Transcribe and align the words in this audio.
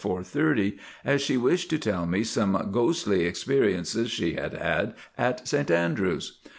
30, 0.03 0.79
as 1.05 1.21
she 1.21 1.37
wished 1.37 1.69
to 1.69 1.77
tell 1.77 2.07
me 2.07 2.23
some 2.23 2.69
ghostly 2.71 3.23
experiences 3.27 4.09
she 4.09 4.33
had 4.33 4.53
had 4.53 4.95
at 5.15 5.47
St 5.47 5.69
Andrews. 5.69 6.39